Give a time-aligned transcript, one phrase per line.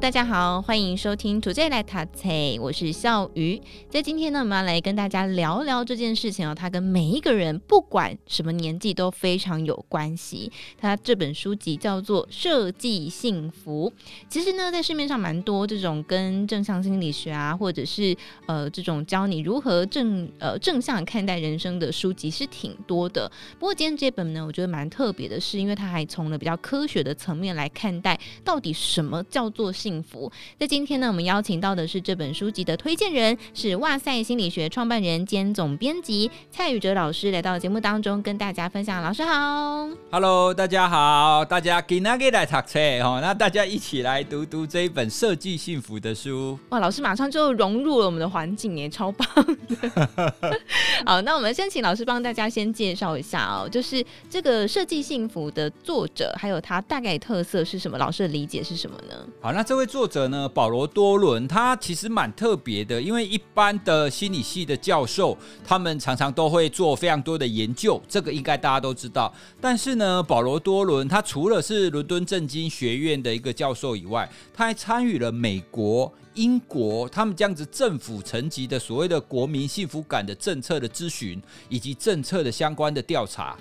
[0.00, 2.28] 大家好，欢迎收听《土贼来读册》，
[2.60, 3.60] 我是笑鱼。
[3.90, 10.50] 在今天呢，我们要来跟大家聊聊这件事情哦，它跟每一个人不管什么年纪都非常有关系。
[10.78, 13.92] 它这本书籍叫做《设计幸福》。
[14.30, 23.30] 其实呢，在市面上蛮多这种跟正向心理学啊，或者是呃这种教你如何正呃正向看待人生的书籍是挺多的。
[23.58, 29.70] 不过今天这本呢，我觉得蛮特别的是，因为它还从了比较科学的层面来看待到底什么叫做。
[29.82, 30.30] 做幸福。
[30.58, 39.02] 在今天呢，我们邀请到的是这本书籍的推荐人，是哇塞心理学创办人兼总编辑蔡宇哲老师，来到节目当中跟大家分享。
[39.02, 46.56] 老师好，Hello，大家好，大家给那给来读册哦，那大家一起来读读这一本设计幸福的书。
[46.68, 49.28] 哇，老师马上就融入了我们的环境耶，超棒
[49.68, 50.58] 的。
[51.04, 57.98] 好，那我们先请老师帮大家先介绍一下哦，就是这个设计幸福的作者，还有他大概特色是什么？
[57.98, 59.14] 老师的理解是什么呢？
[59.40, 65.34] 好，那这这位作者呢，保罗多伦，他其实蛮特别的，因为一般的心理系的教授，
[65.64, 69.32] 他们常常都会做非常多的研究，这个应该大家都知道。
[69.62, 83.56] 但是呢，保罗多伦他除了是伦敦政经学院的一个教授以外，他还参与了美国、英国他们这样子政府层级的所谓的国民幸福感的政策的咨询，以及政策的相关的调查。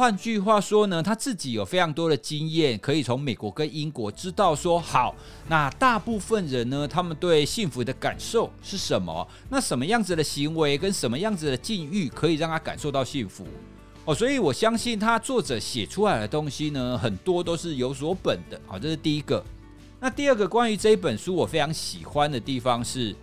[0.00, 5.14] 换句话说呢，他自己有非常多的经验，可以从美国跟英国知道说，好，
[5.46, 9.28] 那大部分人呢，他们对幸福的感受是什么？
[9.50, 13.46] 那什么样子的行为跟什么样子的境遇可以让他感受到幸福？
[14.06, 18.58] 哦，所以我相信他作者写出来的东西呢，很多都是有所本的。
[18.66, 19.44] 好，这是第一个。
[20.00, 23.14] 那第二个关于这一本书，我非常喜欢的地方是。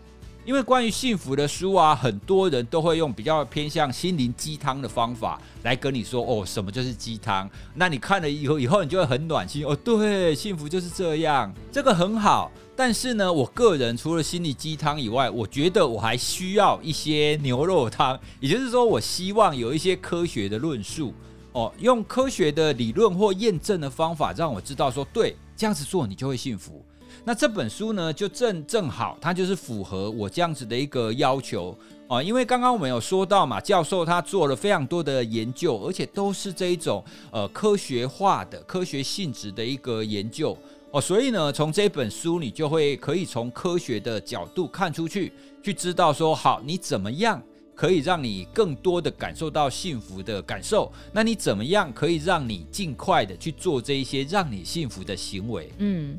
[0.48, 7.50] 因为关于幸福的书啊，很多人都会用比较偏向心灵鸡汤的方法来跟你说哦，什么就是鸡汤？
[7.74, 9.76] 那你看了以后，以后你就会很暖心哦。
[9.76, 12.50] 对，幸福就是这样，这个很好。
[12.78, 21.14] 但是呢，我个人除了心灵鸡汤以外，我觉得我还需要一些牛肉汤，也就是说，我希望有一些科学的论述
[21.52, 26.82] 哦，用科学的理论或验证的方法，让我知道说，对，这样子做你就会幸福。
[27.24, 32.24] 那这本书呢，就正正好，它就是符合我这样子的一个要求啊。
[32.24, 40.58] 因为刚刚我们有说到嘛，教授他做了非常多的研究，而且都是这一种呃科学化的、科学性质的一个研究
[40.92, 41.02] 哦。
[41.02, 47.42] 所以呢，从这本书你就会可以从科学的角度看出去，去知道说，好，你怎么样
[47.76, 50.90] 可以让你更多的感受到幸福的感受？
[51.12, 55.70] 那你怎么样可以让你尽快的去做这一些让你幸福的行为？
[55.80, 56.18] 嗯。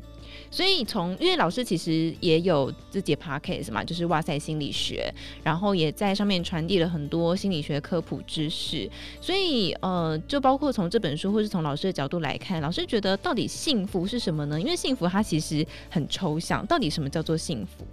[0.51, 8.89] 所以从，因为老师其实也有自己的 podcast 嘛，就是哇塞心理学，然后也在上面传递了很多心理学科普知识。
[9.21, 14.59] 所以呃，就包括从这本书，或是从老师的角度来看，老师觉得到底幸福是什么呢？
[14.59, 17.85] 因为幸福它其实很抽象，到底什么叫做幸福？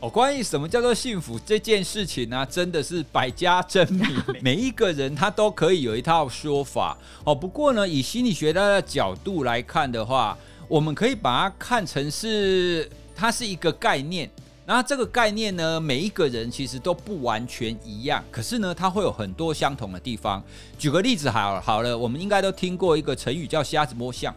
[0.00, 4.06] 哦，关于什么叫做幸福这件事情呢，啊，真的是百家争鸣，
[4.40, 6.96] 每一个人他都可以有一套说法。
[7.24, 14.30] 哦，不过呢，以心理学的角度来看的话，我们可以把它看成是，它是一个概念。
[14.66, 20.44] 那这个概念呢，每一个人其实都不完全一样，可是呢，它会有很多相同的地方。
[20.78, 24.34] 举个例子好，好了，我们应该都听过一个成语叫瞎子摸象。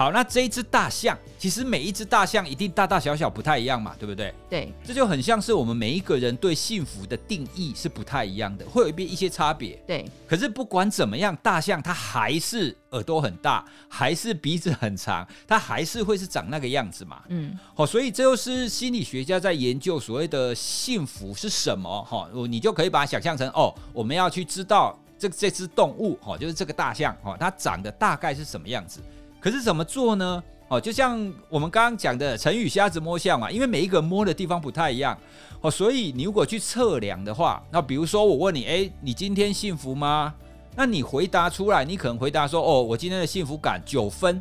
[0.00, 4.34] 好，那这一只大象，其实每一只大象一定大大小小不太一样嘛，对不对？
[4.48, 9.78] 对，这就很像是我们每一个人对幸福的定义是不太一样的，会有一边一些差别。
[9.86, 17.20] 对，可是不管怎么样，大象它还是耳朵很大，还是鼻子很长，它还是会是长那个样子嘛。
[17.28, 22.02] 嗯，好，所以这就是心理学家在研究所谓的幸福是什么。
[22.04, 29.02] 哈，你就可以把它想象成哦，我们要去知道这这只动物，哈，就是这个大象，哈，它长得大概是什么样子。
[29.40, 30.42] 可是怎么做呢？
[30.68, 35.18] 哦，就像我们刚刚讲的成语“瞎子摸象”嘛，因为每一个人摸的地方不太一样，
[35.60, 40.32] 哦，所以你如果去测量的话，那比如说我问你，诶，你今天幸福吗？
[40.76, 44.40] 那你回答出来，你可能回答说，哦，我今天的幸福感九分。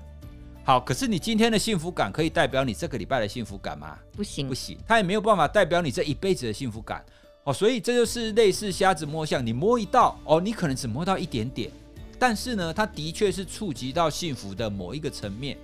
[0.64, 3.98] 好，可是你今天的幸福感可以代表你这个礼拜的幸福感吗？
[4.16, 7.04] 不行，不行，它也没有办法代表你这一辈子的幸福感。
[7.44, 11.72] 哦，所以这就是类似瞎子摸象，你摸一道，哦，你可能只摸到一点点。
[12.20, 15.58] 但是呢，它的确是触及到幸福的某一个层面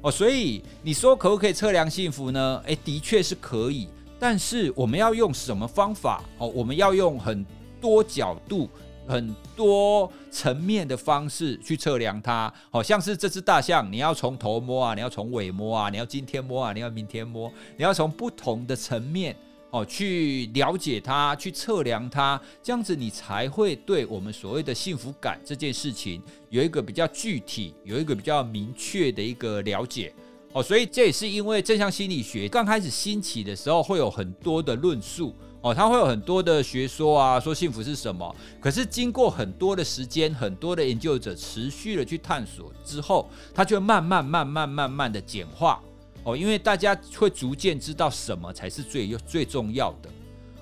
[0.00, 2.62] 哦，所以你说可不可以测量幸福呢？
[2.66, 6.46] 诶，的确是可以，但是我们要用什么方法哦？
[6.46, 7.44] 我们要用很
[7.80, 8.70] 多角度
[9.08, 19.34] 很多层面的方式去测量它，好像是这只大象，你要从头摸啊，你要从尾摸啊，你要今天摸啊，你要明天摸，你要从不同的层面
[19.70, 30.12] 哦去了解它，去测量它，这样子你才会对我们所谓的幸福感这件事情有一个比较具体、有一个比较明确的一个了解
[30.52, 30.62] 哦。
[30.62, 35.34] 所以这也是因为正向心理学刚开始兴起的时候，会有很多的论述。
[35.60, 38.36] 哦，他会有很多的学说啊，说幸福是什么？
[38.60, 45.82] 可是经过很多的时间，很多的研究者持续的去探索之后，它就慢慢、慢慢、慢慢的简化。
[46.24, 50.10] 哦，因为大家会逐渐知道什么才是最最重要的。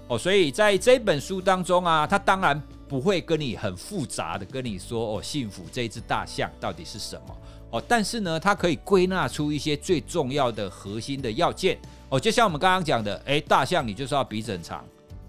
[0.09, 7.37] 哦，所以在这本书当中啊，他当然不会跟你很复杂的跟你说哦，幸福这一只大象到底是什么？
[7.71, 11.77] 哦，但是呢，它可以归纳出一些最重要的核心的要件。
[12.09, 14.85] 哦，就像我们刚刚讲的，诶，大象你就是要鼻子很长，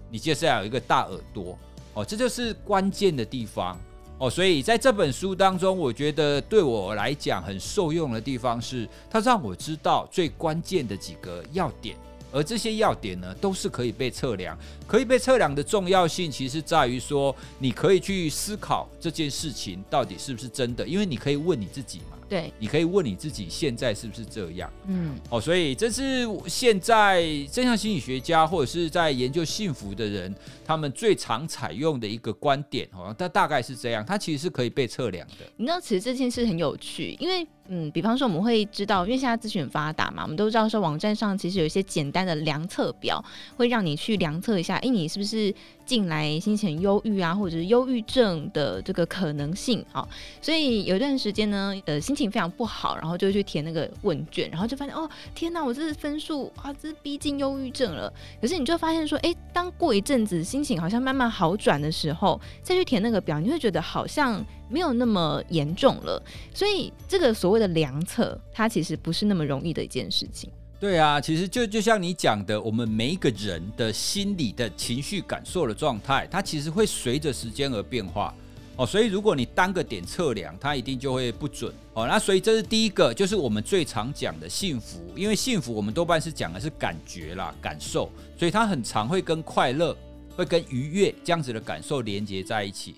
[0.08, 1.58] 你就是要有一个大耳朵，
[1.94, 3.76] 哦，这就是关键的地方。
[4.18, 11.96] 哦，所以在这本书当中，我觉得对我来讲很受用的地方是，它让我知道最关键的几个要点，
[12.32, 14.58] 而这些要点呢，都是可以被测量。
[14.88, 22.17] 可以被测量的重要性，其实在于说，你可以去思考这件事情到底是不是真的，因为你可以问你自己嘛。
[22.28, 24.70] 对，你可以问你自己现在是不是这样？
[24.86, 30.34] 嗯，哦，所以这是现在正向心理学家或者是在研究幸福的人，
[30.64, 35.34] 他们最常采用的一个观点哦，它大概是这样，它其实是可以被测量的。
[35.56, 43.24] 你知道，其实这件事很有趣，因为嗯，比方说我们会知道，因为现在资讯发达嘛，我们都知道说网站上其实有一些简单的量测表，
[43.56, 45.54] 会让你去量测一下，哎，你是不是？
[45.88, 50.06] 近来心情忧郁啊，或者是忧郁症的这个可能性啊，
[50.42, 58.12] 所以有一段时间呢，呃，心情非常不好，然后就去填那个问卷，然后就发现哦，天哪，我这是分数啊，这是逼近忧郁症了。
[58.38, 66.22] 可是你就发现说，哎，当过一阵子心情好像慢慢好转的时候，再去填那个表，你会觉得好像没有那么严重了。
[66.54, 70.50] 所以这个所谓的量测，它其实不是那么容易的一件事情。
[70.80, 78.32] 对啊，其实就就像你讲的，我们每一个人的心理的情绪感受的状态，它其实会随着时间而变化
[78.76, 78.86] 哦。
[78.86, 82.06] 所以如果你单个点测量，它一定就会不准哦。
[82.06, 89.96] 那所以这是第一个，就是我们最常讲的幸福，因为幸福我们多半是讲的是感觉啦、感受，所以它很常会跟快乐、
[90.36, 92.94] 会跟愉悦这样子的感受连接在一起。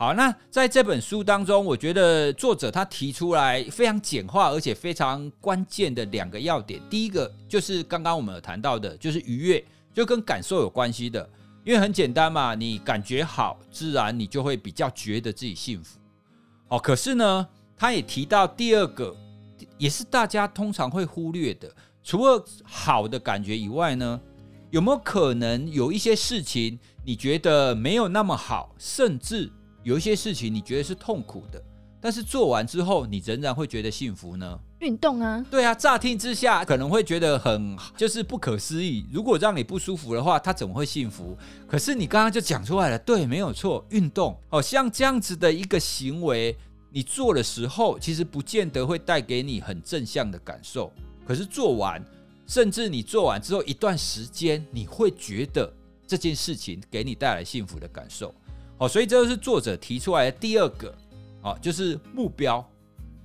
[0.00, 6.80] 好，那在这本书当中，我觉得作者他提出来非常简化而且非常关键的两个要点。
[6.88, 9.62] 第一个就是刚刚我们有谈到的，就是愉悦，
[9.92, 11.28] 就跟感受有关系的。
[11.64, 15.98] 因为很简单嘛，你感觉好，自然你就会比较觉得自己幸福。
[16.68, 19.14] 哦，可是呢，他也提到第二个，
[19.76, 21.70] 也是大家通常会忽略的，
[22.02, 24.18] 除了好的感觉以外呢，
[24.70, 29.52] 有没有可能有一些事情你觉得没有那么好，甚至
[29.82, 31.62] 有一些事情你觉得是痛苦的，
[32.00, 34.58] 但是做完之后你仍然会觉得幸福呢？
[34.80, 39.06] 运动啊，对啊，乍听之下可能会觉得很就是不可思议。
[39.12, 41.36] 如果让你不舒服的话，他怎么会幸福？
[41.66, 46.56] 可是你刚刚就讲出来了，对，没有错，运动哦，像这样子的一个行为，
[46.90, 50.90] 你做的时候其实不见得会带给你很正向的感受，
[51.26, 52.02] 可是做完，
[52.46, 55.70] 甚至你做完之后一段时间，你会觉得
[56.06, 58.34] 这件事情给你带来幸福的感受。
[58.80, 60.92] 哦，所以这就是作者提出来的第二个，
[61.42, 62.66] 哦，就是目标。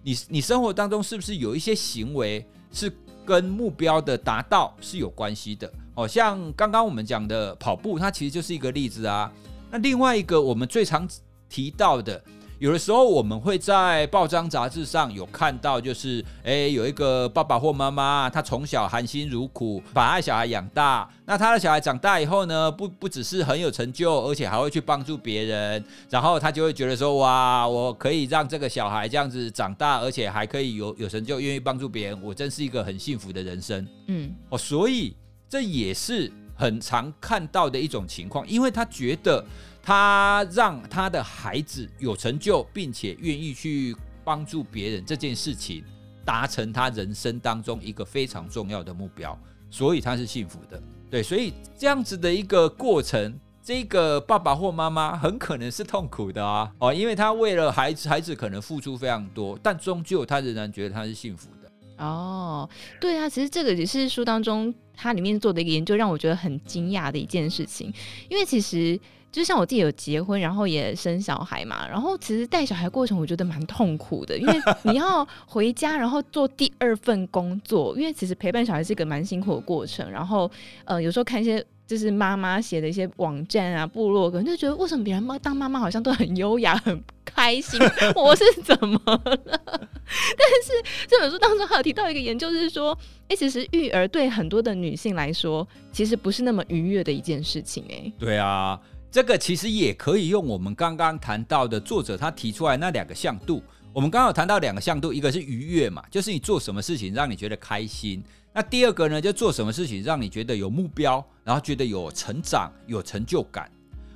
[0.04, 2.92] 你你生活当中是不是有一些行为是
[3.26, 5.72] 跟目标的达到是有关系的？
[5.96, 9.32] 哦，像刚刚我们讲的跑步，它其实就是一个例子啊。
[9.72, 11.08] 那另外一个我们最常
[11.50, 12.22] 提到的。
[12.60, 33.86] 有的时候我们会在报章杂志上有看到，就是诶，有一个爸爸或妈妈，他从小含辛茹苦把他的小孩养大，那他的小孩长大以后呢，不不只是很有成就，而且还会去帮助别人，然后他就会觉得说，哇，我可以让这个小孩这样子长大，而且还可以有有成就，愿意帮助别人，我真是一个很幸福的人生。
[34.08, 35.14] 嗯，哦，所以
[35.50, 39.44] 这也是很常看到的一种情况，因为他觉得。
[39.86, 45.84] 他让他的孩子有成就，并且愿意去帮助别人这件事情，
[46.26, 49.40] 达成他人生当中一个非常重要的目标，
[49.70, 50.82] 所以他是幸福的。
[51.12, 62.04] 对，所以这样子的一个过程，这个爸爸或妈妈很可能是痛苦的啊，哦，因为他为了孩子，孩子可能付出非常多，但终究他仍然觉得他是幸福的。
[62.04, 62.68] 哦，
[63.00, 67.94] 对啊，其实这个也是书当中他里面做的一个研究，让我觉得很惊讶的一件事情，
[68.30, 69.00] 因为其实。
[69.36, 80.50] 就像我自己有结婚，然后也生小孩嘛，然后其实带小孩过程我觉得蛮痛苦的，因为 你要回家，然后做第二份工作，因为其实陪伴小孩是一个蛮辛苦的过程，然后
[80.86, 87.80] 呃有时候看一些就是妈妈写的一些网站啊、部落格，就觉得为什么别人妈当妈妈好像都很优雅、很开心，
[88.16, 89.22] 我是怎么了？
[90.38, 97.96] 但是这本书当中还有提到一个研究，是说，哎、欸，其实育儿对很多的女性来说，其实不是那么愉悦的一件事情、欸。
[97.96, 98.80] 哎，对啊，
[99.16, 103.64] 这个其实也可以用我们刚刚谈到的作者他提出来那两个向度。
[103.94, 108.22] 我们刚刚有谈到两个向度，一个是愉悦嘛，就是你做什么事情让你觉得开心。
[108.54, 113.72] 那第二个呢，就做什么事情让你觉得有目标，然后觉得有成长、有成就感。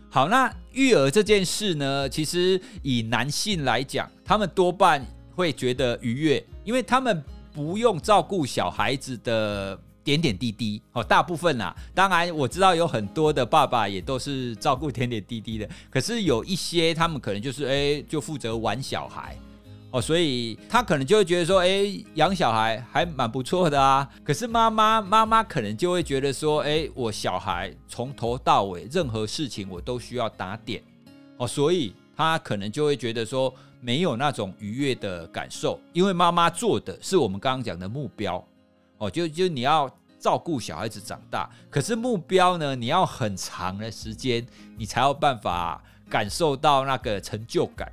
[0.10, 5.02] 好，那育儿这件事呢，其实以男性来讲，他们多半
[5.34, 9.80] 会觉得愉悦，因为他们不用照顾小孩子的
[10.10, 10.82] 点点滴滴。
[10.94, 19.38] 哦，大部分啊，当然我知道有很多的爸爸也都是照顾点点滴滴的，可是有一些他们可能就是诶，就负责玩小孩。
[19.92, 24.08] 哦，所以他可能就会觉得说，哎，养小孩还蛮不错的啊。
[24.24, 30.84] 可是妈妈妈妈可能就会觉得说，哎，我小孩从头到尾任何事情我都需要打点，
[31.38, 33.52] 哦，所以他可能就会觉得说
[33.82, 38.46] 没有那种愉悦的感受，因为妈妈做的是我们刚刚讲的目标，
[39.00, 39.90] 哦，就就你要
[40.20, 44.46] 照顾小孩子长大，可是目标呢，你要很长的时间，
[44.78, 47.92] 你才有办法感受到那个成就感，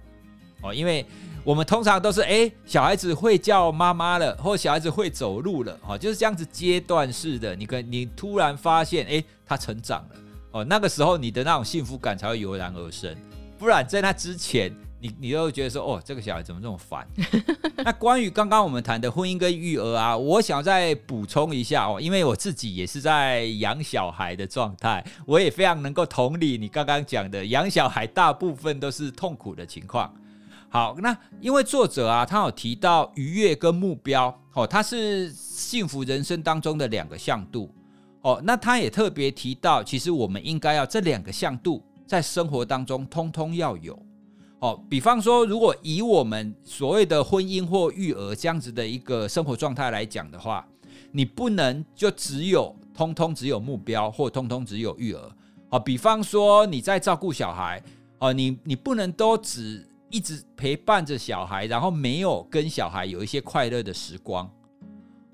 [0.62, 1.06] 哦，因为。
[1.46, 7.54] 我们通常都是哎，小孩子会叫妈妈了，或小孩子会走路了，哦，就是这样子阶段式的。
[7.54, 10.16] 你跟你突然发现，哎，他成长了，
[10.50, 13.16] 哦，那个时候你的那种幸福感才会油然而生。
[13.56, 17.06] 不然在那之前，你你都觉得说，哦，这个小孩怎么这么烦？
[17.84, 30.12] 那关于刚刚我们谈的婚姻跟育儿啊，我想再补充一下哦，因为我自己也是在养小孩的状态，我也非常能够同理你刚刚讲的，养小孩大部分都是痛苦的情况。
[30.68, 37.72] 好，那因为作者啊，他有提到愉悦跟目标，哦，他是幸福人生当中的两个向度，
[38.22, 43.96] 哦，那他也特别提到，其实我们应该要这两个向度在生活当中通通要有，
[44.66, 50.66] 哦，比方说，如果以我们所谓的婚姻或育儿这样子的一个生活状态来讲的话，
[51.12, 55.30] 你不能就只有通通只有目标或通通只有育儿，
[55.68, 57.80] 哦，比方说你在照顾小孩，
[58.18, 64.50] 哦，你你不能都只一直陪伴着小孩，然后没有跟小孩有一些快乐的时光，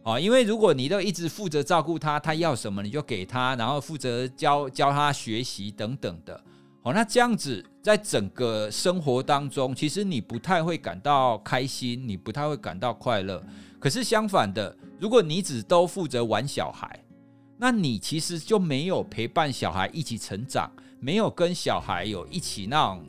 [0.03, 6.39] 啊，因为如果你都一直负责照顾他，他要什么你就给他，然后负责教教他学习等等的，
[6.83, 13.43] 哦，那这样子在整个生活当中，其实你不太会感到开心，你不太会感到快乐。
[13.79, 17.05] 可是相反的，如果你只都负责玩小孩，
[17.57, 20.71] 那你其实就没有陪伴小孩一起成长，
[21.01, 23.05] 没有跟小孩有一起那种。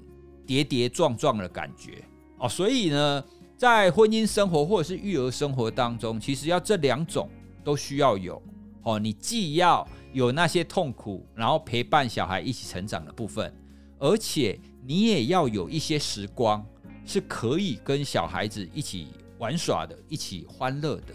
[0.46, 2.04] 跌跌撞撞的感觉
[2.38, 3.24] 哦，所以呢，
[3.56, 7.30] 在婚姻生活或者是育儿生活当中，其实要这两种
[7.64, 8.44] 都需要有
[8.82, 9.00] 哦。
[9.00, 13.54] 你既要有那些痛苦，然后陪伴小孩一起成长的部分，
[14.04, 16.62] 而且你也要有一些时光
[17.06, 19.08] 是可以跟小孩子一起
[19.38, 21.14] 玩耍的，一起欢乐的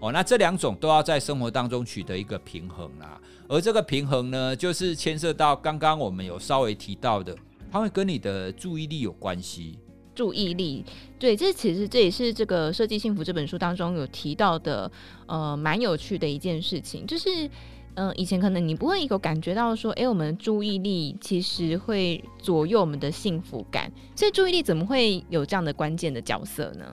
[0.00, 0.10] 哦。
[0.10, 3.20] 那这两种都要在生活当中取得一个平衡啦。
[3.46, 7.36] 而这个平衡呢，就是牵涉到刚刚我们有稍微提到的。
[7.70, 9.78] 它会跟你的注意力有关系。
[10.14, 10.82] 注意力，
[11.18, 14.90] 对，这其实这也是这个《设计幸福》这本书当中有提到的，
[15.26, 17.50] 呃，蛮有趣的一件事情，就是，
[17.94, 23.90] 嗯、以前可能你不会有感觉到说，哎，我们的注意力其实会左右我们的幸福感。
[24.16, 26.84] 所以注意力怎么会有这样的关键的角色呢？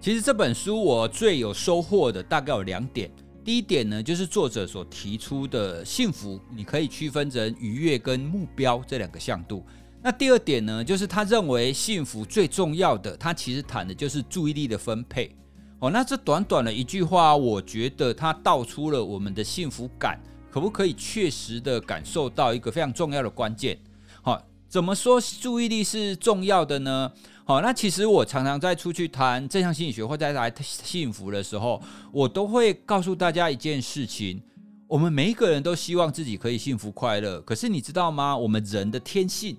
[0.00, 3.10] 其实这本书我最有收获的大概有两点。
[3.44, 9.64] 第一点呢，就是作者所提出的幸福，你可以区分成愉悦跟目标这两个向度。
[10.02, 15.34] 那第二点呢，就是他认为幸福最重要的，他其实谈的就是注意力的分配。
[15.80, 20.20] 哦，那这短短的一句话，我觉得他道出了我们的幸福感
[20.58, 23.78] 可不可以确实的感受到一个非常重要的关键。
[24.20, 27.12] 好，怎么说注意力是重要的呢？
[27.44, 34.42] 好，那其实我常常在出去谈正向心理学或在谈幸福的时候，我都会告诉大家一件事情：
[34.88, 38.36] 我们每一个人都希望自己可以幸福快乐，可是你知道吗？
[38.36, 39.56] 我们人的天性。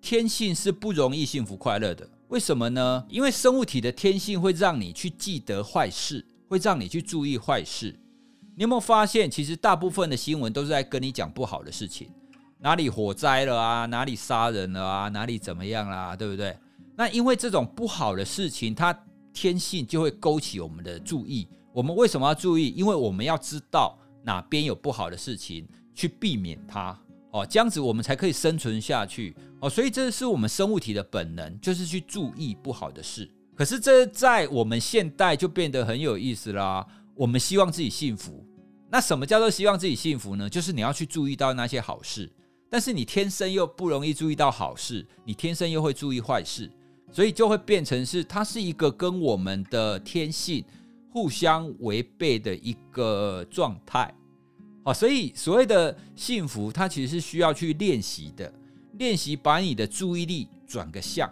[0.00, 3.04] 天性是不容易幸福快乐的，为什么呢？
[3.10, 7.94] 因为生物体的天性会让你去记得坏事，会让你去注意坏事。
[8.58, 12.10] 你有没有发现，其实大部分的新闻都是在跟你讲不好的事情，
[12.58, 16.58] 哪里火灾了啊，哪里杀人了啊，哪里怎么样啦，对不对？
[16.96, 18.92] 那因为这种不好的事情，它
[19.32, 21.46] 天性就会勾起我们的注意。
[21.72, 22.70] 我们为什么要注意？
[22.76, 26.98] 因为我们要知道哪边有不好的事情，去避免它。
[27.30, 33.30] 哦，这样子我们才可以生存下去哦，所以这是我们生物体的本能，就是去注意不好的事。
[33.54, 36.84] 可是这在我们现代就变得很有意思啦。
[37.18, 38.46] 我们希望自己幸福，
[38.88, 40.48] 那什么叫做希望自己幸福呢？
[40.48, 42.30] 就是你要去注意到那些好事，
[42.70, 46.70] 但是你天生又不容易注意到好事，你天生又会注意坏事，
[47.10, 50.64] 所以就会变成是它是一个跟我们的天性
[51.10, 54.14] 互相违背的一个状态。
[54.84, 58.52] 好，所以所谓的幸福，它其实是需要去练习的，
[58.92, 61.28] 练习把你的注意力转个向，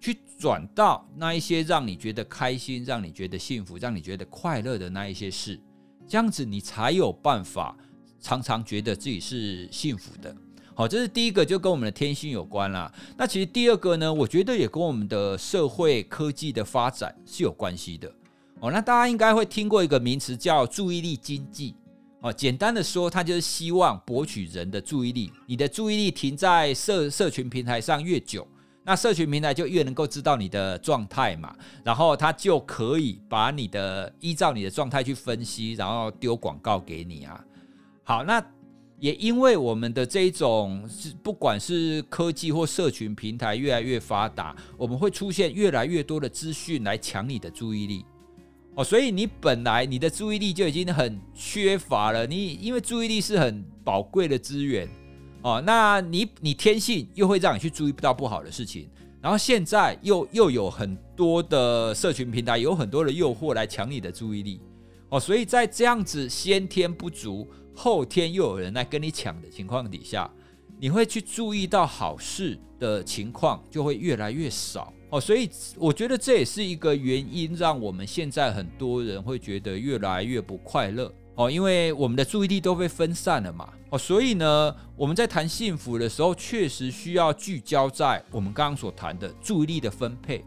[0.00, 5.58] 去转到那一些让你觉得开心、让你觉得幸福、让你觉得快乐的那一些事。
[6.06, 7.76] 这样子你才有办法
[8.20, 10.34] 常常觉得自己是幸福的。
[10.74, 12.92] 好，这是第一个，就跟我们的天性有关啦。
[13.16, 18.12] 那其实第二个呢，我觉得也跟我们的社会科技的发展是有关系的。
[18.60, 21.74] 哦，那大家应该会听过一个名词叫注意力经济。
[22.20, 25.32] 哦，简单的说，它就是希望博取人的注意力。
[25.46, 28.46] 你的注意力停在社社群平台上越久，
[28.86, 31.52] 那社群平台就越能够知道你的状态嘛，
[31.82, 37.44] 然后它就可以把你的依照你的状态去分析，然后丢广告给你啊。
[38.04, 38.40] 好，那
[39.00, 48.06] 也因为我们的这种是不管是科技或社群平台越来越发达，我们会出现越来越多的资讯来抢你的注意力
[48.76, 54.88] 哦，所以你本来你的注意力就已经很缺乏了，你因为注意力是很宝贵的资源。
[55.46, 58.90] 哦，那你你天性又会让你去注意不到不好的事情，
[59.22, 64.60] 然后现在又又有很多的社群平台，有很多的诱惑来抢你的注意力，
[65.08, 70.28] 哦，所以在这样子先天不足，后天又有人来跟你抢的情况底下，
[70.80, 81.14] 你会去注意到好事的情况就会越来越少，哦，所以我觉得这也是一个原因，让我们现在很多人会觉得越来越不快乐。
[81.36, 90.44] 哦，因为我们的注意力都被分散了嘛，所以呢，我们在谈幸福的时候，确实需要聚焦在我们刚刚所谈的注意力的分配。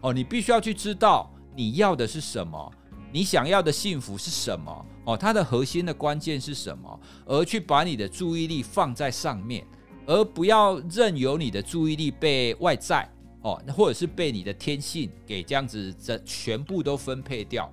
[0.00, 2.72] 哦，你必须要去知道你要的是什么，
[3.12, 9.66] 你想要的幸福是什么，哦，它的核心的关键是什么，而去把你的注意力放在上面，
[10.06, 13.10] 而不要任由你的注意力被外在，
[13.42, 17.70] 哦，或者是被你的天性给这样子这全部都分配掉。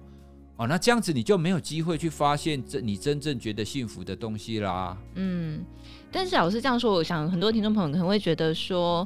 [0.57, 4.97] 哦，那这样子你就没有机会去发现真你真正觉得幸福的东西啦。
[5.15, 5.63] 嗯，
[6.11, 9.05] 但是老师这样说，我想很多听众朋友可能会觉得说，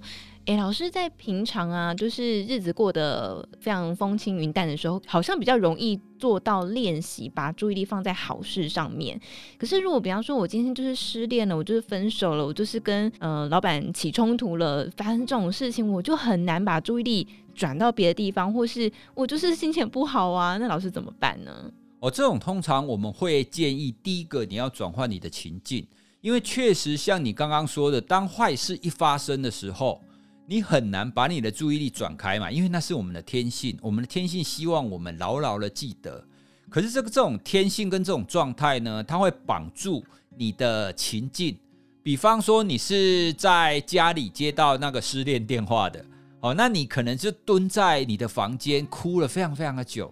[0.49, 9.21] 哎，老师在平常啊，就是日子过得非常风轻云淡的时候，好像比较容易做到练习，把注意力放在好事上面。
[9.59, 17.27] 可是如果比方说，我今天就是失恋了，我就是分手了，我就是跟呃老板起冲突了，发生这种事情，我就很难把注意力。
[17.53, 21.71] 转到别的地方，或是我就是心情不好啊，那老师怎么办呢？
[21.99, 25.85] 哦，这种通常我们会建议，第一个你要转换你的情境，
[26.21, 30.01] 因为确实像你刚刚说的，当坏事一发生的时候，
[30.49, 36.25] 你很难把你的注意力转开嘛，因为那是我们的天性，我们的天性希望我们牢牢的记得。
[36.71, 40.03] 可是这个这种天性跟这种状态呢，它会绑住
[40.35, 41.55] 你的情境。
[42.01, 46.03] 比方说，你是在家里接到那个失恋电话的。
[46.39, 50.12] 哦，那你可能就蹲在你的房间哭了非常非常的久。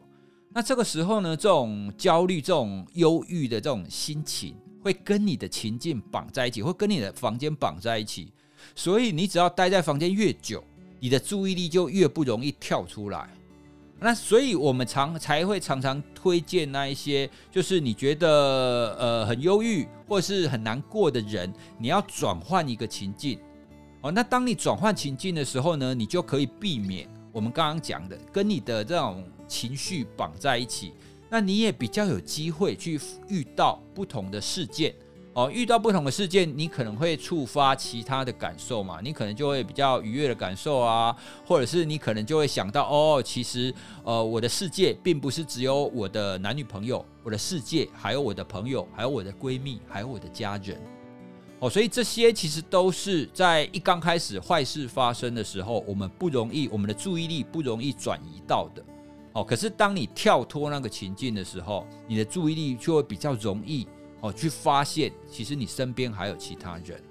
[0.54, 8.32] 那这个时候呢，这种焦虑、这种忧郁的这种心情，会跟你的情境绑在一起，会跟你的房间绑在一起。
[8.76, 10.64] 所以你只要待在房间越久，
[11.00, 13.30] 你的注意力就越不容易跳出来。
[14.00, 23.40] 那所以我们常才会常常推荐那一些，就是你觉得呃很忧郁或是很难过的人，你要转换一个情境。
[24.02, 30.94] 哦，那当你转换情境的时候呢，你就可以避免我们刚刚讲的跟你的这种情绪绑在一起。
[31.28, 34.94] 那你也比较有机会去遇到不同的事件。
[35.38, 39.00] 哦，遇到不同的事件，你可能会触发其他的感受嘛？
[39.04, 43.72] 你可能就会比较愉悦的感受啊，或者是你可能就会想到，哦，其实
[44.04, 50.76] 呃，我的世界并不是只有我的男女朋友，我的世界还有我的朋友，还有我的闺蜜，还有我的家人。
[51.60, 58.84] 哦，所以这些其实都是在一刚开始坏事发生的时候，我们不容易，我们的注意力不容易转移到的。
[59.34, 63.88] 哦，可是当你跳脱那个情境的时候，你的注意力就会比较容易
[64.22, 67.02] 哦去发现，其实你身边还有其他人。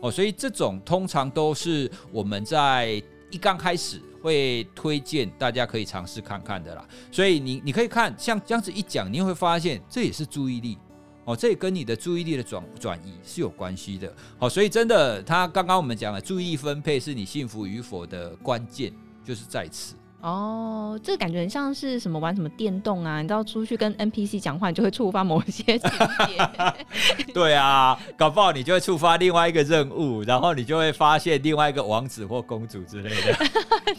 [0.00, 6.86] 哦，所以这种通常都是我们在一刚开始会推荐大家可以尝试看看的啦。
[7.10, 10.76] 所以你你可以看像这样子一讲，你会发现这也是注意力。
[11.24, 14.12] 哦，这也跟你的注意力的转转移是有关系的。
[14.38, 18.92] 好，所以真的，他刚刚我们讲了注意分配是你幸福与否的关键，
[19.24, 19.94] 就是在此。
[20.22, 23.20] 哦，这个感觉很像是什么玩什么电动啊？
[23.20, 27.32] 你知道出去跟 NPC 讲话，你就会触发某些情节。
[27.34, 33.36] 对啊，搞不好你就会触发另外一个任务，然后你就会发现另外一个王子或公主之类的。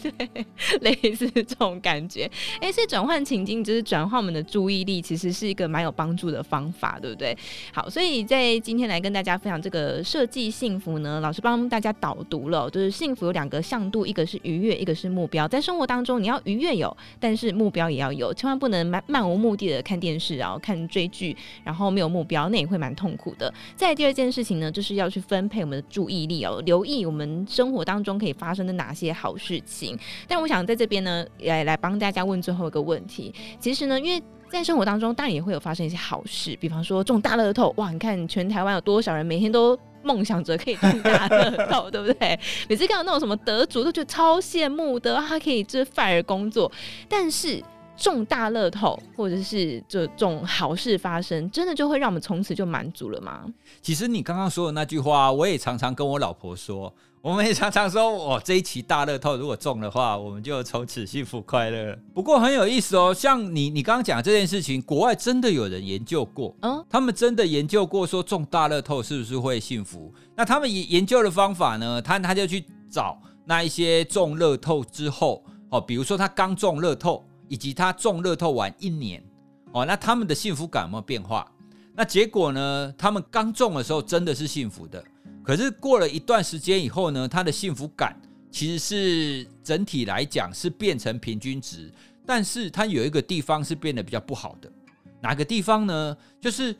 [0.16, 0.46] 对，
[0.80, 2.30] 类似这种感觉。
[2.58, 7.36] 哎，所以转换情境就是转换我们的注意力，其实是一个蛮有帮助的方法，对不对？
[7.70, 16.13] 好，所以在今天来跟大家分享这个设计幸福呢，老师帮大家导读了，就是幸福有两个向度，一个是愉悦，一个是目标，在生活当中。
[16.18, 23.52] 你要愉悦有，但是目标也要有，千万不能漫漫无目的的看电视，然后看追剧，然后没有目标，那也会蛮痛苦的。
[23.76, 29.98] 再第二件事情呢，就是要去分配我们的注意力哦，留意我们生活当中可以发生的哪些好事情。
[30.26, 33.32] 但我想在这边呢，也来帮大家问最后一个问题。
[33.58, 39.78] 其实呢，因为在生活当中，当然也会有发生一些好事，比方说中大乐透，哇，你看全台湾有多少人每天都。
[40.04, 42.38] 梦想着可以中大乐透，对不对？
[42.68, 46.70] 每次看到那种什么得主，都觉得超羡慕的，他可以就是 fire 工作。
[47.08, 47.62] 但是
[47.96, 53.44] 中大乐透，或者是这种好事发生，真的就会让我们从此就满足了吗？
[53.80, 56.92] 其实你刚刚说的那句话，我也常常跟我老婆说。
[57.24, 61.98] 我们也常常说，哦，这一期大乐透如果中的话，我们就从此幸福快乐。
[62.12, 70.12] 不过很有意思哦，像你你刚刚讲这件事情，国外真的有人研究过，嗯，他们真的研究过说中大乐透是不是会幸福？
[70.36, 72.02] 那他们研研究的方法呢？
[72.02, 79.24] 他他就去找那一些中乐透之后，哦，比如说他刚中乐透，以及他中乐透完一年，
[79.72, 81.50] 哦，那他们的幸福感有没有变化？
[81.94, 82.94] 那结果呢？
[82.98, 85.02] 他们刚中的时候真的是幸福的。
[85.44, 88.18] 可是过了一段时间以后呢，他的幸福感
[88.50, 91.92] 其实是整体来讲是变成平均值，
[92.24, 94.72] 但是他有一个地方是变得比较不好的，
[95.20, 96.16] 哪个地方呢？
[96.40, 96.74] 就是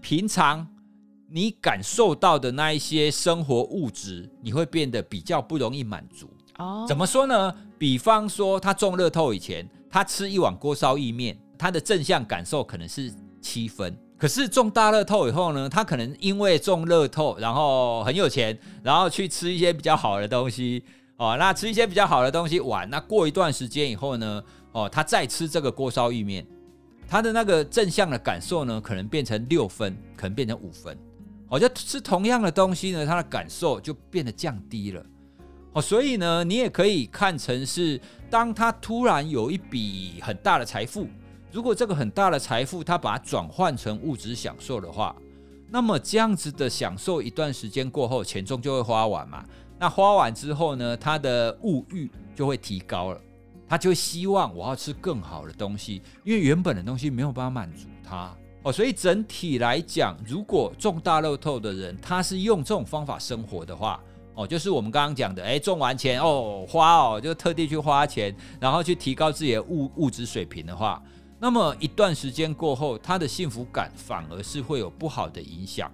[0.00, 0.66] 平常
[1.28, 6.30] 你感受到的那一些生活物质，你会变得比较不容易满足。
[6.58, 7.52] 哦，怎么说呢？
[7.76, 13.96] 比方说他中乐透以前，他吃一碗锅烧意面，他的正向感受可能是七分。
[14.16, 20.82] 可是中大乐透以后呢，他可能因为中乐透，然后很有钱，然后去吃一些比较好的东西
[21.16, 21.36] 哦。
[21.38, 26.46] 那吃一些比较好的东西玩，那过一段时间以后呢，哦，他再吃这个锅烧意面，
[27.08, 30.96] 他的那个正向的感受呢，可能变成六分，可能变成五分。
[31.48, 35.04] 哦，就吃同样的东西呢，他的感受就变得降低了。
[35.72, 38.00] 哦，所以呢，你也可以看成是，
[38.30, 41.08] 当他突然有一笔很大的财富。
[41.54, 45.14] 如果这个很大的财富，他把它转换成物质享受的话，
[45.70, 49.44] 那么这样子的享受一段时间过后，钱终究会花完嘛。
[49.78, 53.20] 那花完之后呢，他的物欲就会提高了，
[53.68, 58.72] 他就希望我要吃更好的东西，因为原本的东西没有办法满足他哦。
[58.72, 64.02] 所以整体来讲，如果中大乐透的人，他是用这种方法生活的话，
[64.34, 71.00] 哦，就是我们刚刚讲的，诶，中完钱哦，花哦，就特地去花钱，然后去提高自己的物物质水平的话。
[71.44, 75.92] 那么一段时间过后，他的幸福感反而是会有不好的影响。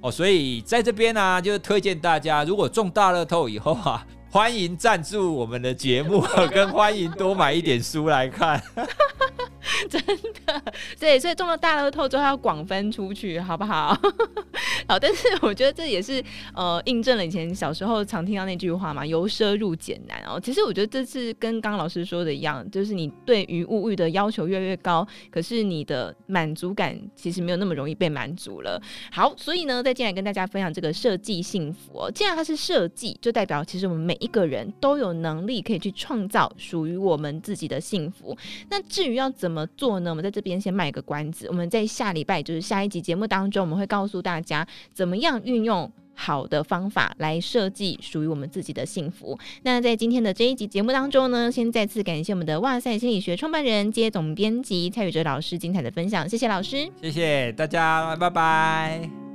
[0.00, 6.22] 哦，所以在这边呢、就是推荐大家，如果中大乐透以后啊，欢迎赞助我们的节目，
[6.52, 8.62] 跟欢迎多买一点书来看。
[9.90, 10.00] 真
[10.46, 10.62] 的，
[10.98, 13.98] 对，所以中了大乐透之后要广分出去，好不好？
[14.88, 16.22] 好，但是我觉得这也是
[16.54, 20.40] 呃，印证了以前小时候常听到那句话嘛，由奢入俭难哦。
[20.40, 28.80] 其实我觉得这是跟刚刚老师说的一样，就是你对于物欲的要求越来越高，可是你的满足感其实没有那么容易被满足了。
[29.10, 32.10] 好，所以呢，再进来跟大家分享这个设计幸福哦。
[32.10, 38.36] 既然它是设计，就代表其实我们每一一个人都有能力可以去创造属于我们自己的幸福。
[38.68, 40.10] 那至于要怎么做呢？
[40.10, 41.46] 我们在这边先卖个关子。
[41.48, 49.38] 我们在下礼拜，就是下一集节目当中，我们会告诉大家怎么样运用好的方法来设计属于我们自己的幸福。
[49.62, 59.25] 那在今天的这一集节目当中呢，先再次感谢我们的哇塞心理学创办人兼总编辑蔡宇哲老师精彩的分享，谢谢老师，谢谢大家，拜拜。